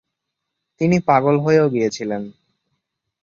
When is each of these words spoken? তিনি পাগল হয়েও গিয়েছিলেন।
তিনি 0.81 0.97
পাগল 0.99 1.35
হয়েও 1.39 1.67
গিয়েছিলেন। 1.69 2.23